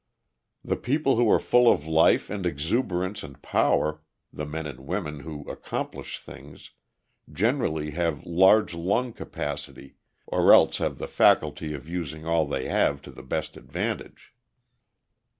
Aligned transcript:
The 0.65 0.77
people 0.77 1.17
who 1.17 1.29
are 1.29 1.39
full 1.39 1.71
of 1.71 1.85
life 1.85 2.31
and 2.31 2.43
exuberance 2.43 3.21
and 3.21 3.39
power 3.39 4.01
the 4.33 4.47
men 4.47 4.65
and 4.65 4.79
women 4.79 5.19
who 5.19 5.43
accomplish 5.47 6.17
things 6.17 6.71
generally 7.31 7.91
have 7.91 8.25
large 8.25 8.73
lung 8.73 9.13
capacity, 9.13 9.97
or 10.25 10.53
else 10.53 10.79
have 10.79 10.97
the 10.97 11.07
faculty 11.07 11.75
of 11.75 11.87
using 11.87 12.25
all 12.25 12.47
they 12.47 12.65
have 12.67 13.03
to 13.03 13.11
the 13.11 13.21
best 13.21 13.55
advantage. 13.55 14.33